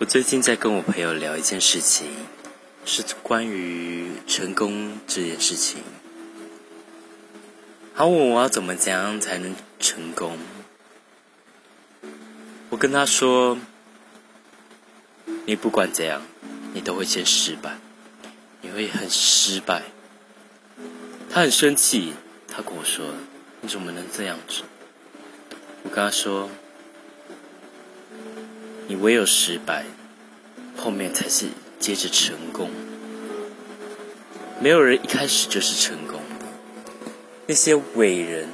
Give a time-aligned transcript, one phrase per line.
[0.00, 2.08] 我最近在跟我朋友聊一件事情，
[2.86, 5.82] 是关于成功这件事情。
[7.94, 10.38] 他问我要怎么怎样才能成功，
[12.70, 13.58] 我跟他说
[15.44, 16.22] ：“你不管怎样，
[16.72, 17.76] 你都会先失败，
[18.62, 19.82] 你会很失败。”
[21.30, 22.14] 他很生气，
[22.48, 23.04] 他跟我说
[23.60, 24.62] ：“你怎么能这样子？”
[25.84, 26.48] 我跟他说。
[28.90, 29.84] 你唯有失败，
[30.76, 31.46] 后面才是
[31.78, 32.68] 接着成功。
[34.58, 36.46] 没有人一开始就是成功的。
[37.46, 38.48] 那些伟人，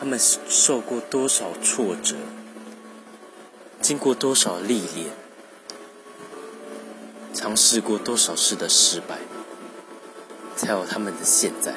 [0.00, 2.16] 他们受过多少挫折，
[3.80, 5.12] 经过多少历练，
[7.32, 9.18] 尝试过多少次的失败，
[10.56, 11.76] 才有他们的现在。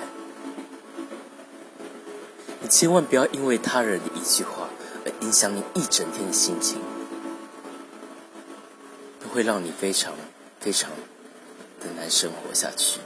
[2.60, 4.68] 你千万不要因为他人的一句话
[5.06, 6.80] 而影响你一整天的心情。
[9.32, 10.14] 会让你非常
[10.60, 10.90] 非常
[11.80, 13.00] 的难生活下去。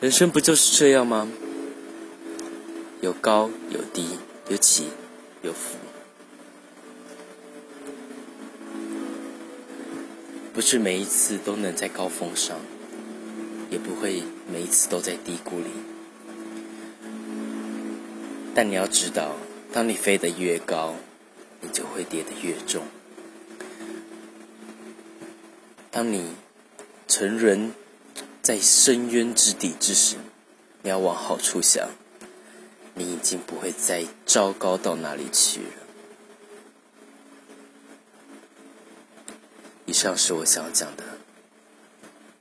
[0.00, 1.28] 人生不就是这样吗？
[3.02, 4.16] 有高有低，
[4.48, 4.88] 有起
[5.42, 5.76] 有伏，
[10.54, 12.58] 不是每一次都能在高峰上，
[13.70, 15.66] 也不会每一次都在低谷里。
[18.54, 19.36] 但你要知道，
[19.72, 20.94] 当你飞得越高，
[21.60, 22.84] 你就会跌得越重。
[25.92, 26.34] 当你
[27.06, 27.74] 沉人
[28.40, 30.16] 在深渊之底之时，
[30.80, 31.90] 你要往好处想，
[32.94, 35.66] 你已经不会再糟糕到哪里去了。
[39.84, 41.04] 以上是我想要讲的，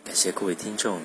[0.05, 1.01] 感谢各位听众。